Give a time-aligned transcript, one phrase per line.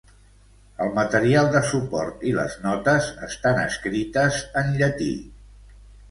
[0.83, 5.11] El material de suport i les notes estan escrites en llatí.